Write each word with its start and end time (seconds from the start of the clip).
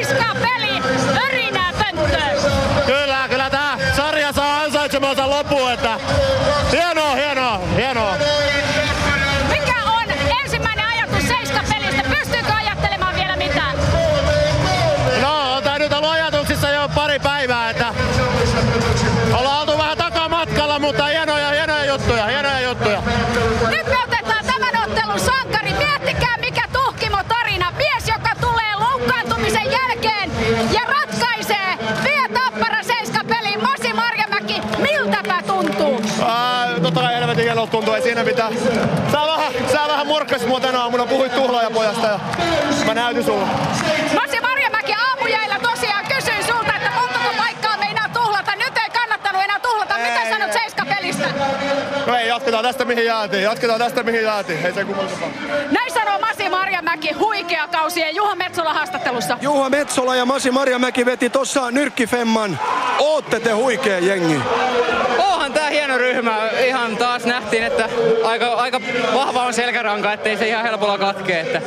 Laiska 0.00 0.34
peli, 0.34 0.82
örinää 1.26 1.72
pönttöön. 1.72 2.36
Kyllä, 2.86 3.28
kyllä 3.28 3.50
tää 3.50 3.78
sarja 3.96 4.32
saa 4.32 4.60
ansaitsemansa 4.60 5.30
loppuun, 5.30 5.72
että 5.72 6.00
hienoa, 6.72 7.14
hienoa, 7.14 7.60
hienoa. 7.76 8.14
Mikä 9.48 9.74
on 9.84 10.04
ensimmäinen 10.42 10.86
ajatus 10.86 11.28
Seiska 11.28 11.60
pelistä? 11.68 12.02
Pystyykö 12.18 12.52
ajattelemaan 12.52 13.14
vielä 13.14 13.36
mitään? 13.36 13.76
No, 15.22 15.56
on 15.56 15.62
tää 15.62 15.78
nyt 15.78 15.92
ollut 15.92 16.10
ajatuksissa 16.10 16.70
jo 16.70 16.88
pari 16.94 17.18
päivää, 17.18 17.70
että 17.70 17.94
ollaan 19.32 19.60
oltu 19.60 19.78
vähän 19.78 19.98
takamatkalla, 19.98 20.78
mutta 20.78 21.04
hienoja, 21.04 21.50
hienoja 21.50 21.84
juttuja, 21.84 22.26
hienoja 22.26 22.60
juttuja. 22.60 23.02
Nyt 23.70 23.86
me 23.86 23.96
ei 38.00 38.04
siinä 38.04 38.24
mitään. 38.24 38.52
Sä 39.12 39.18
vähän, 39.26 39.52
sä 39.72 39.88
vähän 39.88 40.06
morkkasit 40.06 40.48
mua 40.48 40.60
tänä 40.60 40.80
aamuna, 40.80 41.06
puhuit 41.06 41.34
tuhlaajapojasta 41.34 42.06
ja 42.06 42.18
mä 42.86 42.94
näytin 42.94 43.24
sulle. 43.24 43.46
Masi 44.14 44.40
Marjamäki 44.40 44.94
aamujäillä 44.94 45.58
tosiaan 45.58 46.04
kysyin 46.16 46.44
sulta, 46.44 46.72
että 46.76 46.90
montako 47.00 47.28
paikkaa 47.38 47.76
meinaa 47.76 48.08
tuhlata. 48.08 48.52
Nyt 48.56 48.78
ei 48.84 48.90
kannattanut 48.90 49.42
enää 49.44 49.60
tuhlata. 49.60 49.94
Mitä 49.98 50.22
Ei, 50.22 50.32
sanot 50.32 50.48
ei. 50.48 50.52
seiska 50.52 50.84
pelistä? 50.84 51.28
No 52.06 52.14
ei, 52.16 52.28
jatketaan 52.28 52.64
tästä 52.64 52.84
mihin 52.84 53.04
jäätiin, 53.04 53.42
jatketaan 53.42 53.78
tästä 53.78 54.02
mihin 54.02 54.22
jäätiin, 54.22 54.66
ei 54.66 54.72
se 54.72 54.84
kummallisempaa. 54.84 55.28
Näin 55.70 55.92
sanoo 55.92 56.18
Masi 56.18 56.48
Marjamäki 56.48 57.12
huikea 57.12 57.68
kausi 57.68 58.00
ja 58.00 58.10
Juha 58.10 58.34
Metsola 58.34 58.74
haastattelussa. 58.74 59.38
Juha 59.40 59.70
Metsola 59.70 60.16
ja 60.16 60.24
Masi 60.24 60.50
Marjamäki 60.50 61.06
veti 61.06 61.30
tossa 61.30 61.70
nyrkkifemman. 61.70 62.58
Ootte 62.98 63.40
te 63.40 63.52
huikea 63.52 63.98
jengi. 63.98 64.40
Onhan 65.18 65.52
tää 65.52 65.70
hieno 65.70 65.98
ryhmä. 65.98 66.38
Ihan 66.66 66.96
taas 66.96 67.24
nähtiin, 67.24 67.62
että 67.62 67.88
aika, 68.24 68.52
aika 68.52 68.80
vahva 69.14 69.42
on 69.42 69.54
selkäranka, 69.54 70.12
ettei 70.12 70.36
se 70.36 70.48
ihan 70.48 70.62
helpolla 70.62 70.98
katkee. 70.98 71.40
Että 71.40 71.60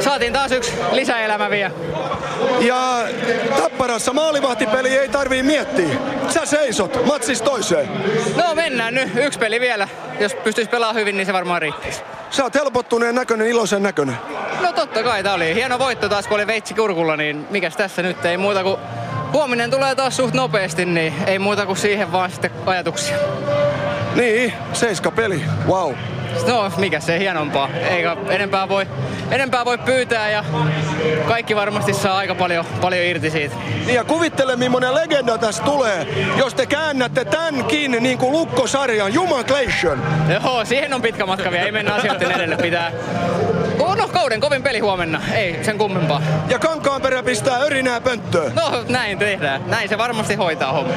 saatiin 0.00 0.32
taas 0.32 0.52
yksi 0.52 0.72
lisäelämä 0.92 1.50
vielä. 1.50 1.70
Ja 2.60 2.98
Tapparassa 3.56 4.12
maalivahtipeli 4.12 4.98
ei 4.98 5.08
tarvii 5.08 5.42
miettiä. 5.42 5.88
Sä 6.28 6.46
seisot, 6.46 7.06
matsis 7.06 7.42
toiseen. 7.42 7.88
No 8.36 8.54
mennään 8.54 8.94
nyt. 8.94 9.10
Yksi 9.16 9.38
peli 9.38 9.60
vielä. 9.60 9.88
Jos 10.20 10.34
pystyisi 10.34 10.70
pelaamaan 10.70 10.96
hyvin, 11.00 11.16
niin 11.16 11.26
se 11.26 11.32
varmaan 11.32 11.62
riittäisi. 11.62 12.02
Sä 12.30 12.42
oot 12.42 12.54
helpottuneen 12.54 13.14
näköinen, 13.14 13.46
iloisen 13.46 13.82
näköinen. 13.82 14.16
No 14.60 14.72
totta 14.72 15.02
kai, 15.02 15.22
tää 15.22 15.34
oli 15.34 15.54
hieno 15.54 15.78
voitto 15.78 16.08
taas, 16.08 16.26
kun 16.26 16.34
oli 16.34 16.46
veitsi 16.46 16.74
kurkulla, 16.74 17.16
niin 17.16 17.46
mikäs 17.50 17.76
tässä 17.76 18.02
nyt 18.02 18.24
ei 18.24 18.36
muuta 18.36 18.62
kuin 18.62 18.80
huominen 19.32 19.70
tulee 19.70 19.94
taas 19.94 20.16
suht 20.16 20.34
nopeasti, 20.34 20.84
niin 20.84 21.14
ei 21.26 21.38
muuta 21.38 21.66
kuin 21.66 21.76
siihen 21.76 22.12
vaan 22.12 22.30
sitten 22.30 22.50
ajatuksia. 22.66 23.16
Niin, 24.14 24.52
seiska 24.72 25.10
peli. 25.10 25.42
Wow. 25.66 25.94
No, 26.46 26.72
mikä 26.76 27.00
se 27.00 27.18
hienompaa. 27.18 27.68
Eikä 27.90 28.16
enempää 28.28 28.68
voi, 28.68 28.86
enempää 29.30 29.64
voi 29.64 29.78
pyytää 29.78 30.30
ja 30.30 30.44
kaikki 31.28 31.56
varmasti 31.56 31.94
saa 31.94 32.16
aika 32.16 32.34
paljon, 32.34 32.64
paljon 32.80 33.04
irti 33.04 33.30
siitä. 33.30 33.56
Niin 33.86 33.94
ja 33.94 34.04
kuvittele, 34.04 34.56
millainen 34.56 34.94
legenda 34.94 35.38
tässä 35.38 35.62
tulee, 35.62 36.06
jos 36.36 36.54
te 36.54 36.66
käännätte 36.66 37.24
tämänkin 37.24 37.96
niin 38.00 38.18
kuin 38.18 38.32
lukkosarjan, 38.32 39.14
Jumaclation. 39.14 40.02
Joo, 40.44 40.64
siihen 40.64 40.94
on 40.94 41.02
pitkä 41.02 41.26
matka 41.26 41.50
vielä. 41.50 41.64
Ei 41.64 41.72
mennä 41.72 41.94
asioiden 41.94 42.32
edelle. 42.32 42.56
Pitää... 42.56 42.92
No, 43.98 44.08
kauden 44.08 44.40
kovin 44.40 44.62
peli 44.62 44.78
huomenna. 44.78 45.20
Ei 45.34 45.64
sen 45.64 45.78
kummempaa. 45.78 46.22
Ja 46.48 46.58
Kankaanperä 46.58 47.22
pistää 47.22 47.58
örinää 47.58 48.00
pönttöön. 48.00 48.54
No, 48.54 48.84
näin 48.88 49.18
tehdään. 49.18 49.62
Näin 49.66 49.88
se 49.88 49.98
varmasti 49.98 50.34
hoitaa 50.34 50.72
homma. 50.72 50.92